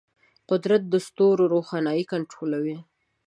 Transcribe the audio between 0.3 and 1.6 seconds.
قدرت د ستورو